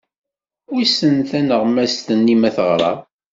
[0.71, 2.91] Wissen taneɣmast-nni ma teɣra?